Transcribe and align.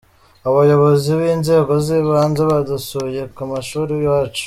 abayobozi 0.47 1.09
b'inzego 1.19 1.73
zibanze 1.85 2.41
badusuye 2.51 3.21
kumashuri 3.35 3.91
iwacu. 4.05 4.39